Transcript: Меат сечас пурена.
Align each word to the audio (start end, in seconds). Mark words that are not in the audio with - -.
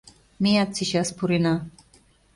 Меат 0.43 0.69
сечас 0.75 1.09
пурена. 1.17 1.55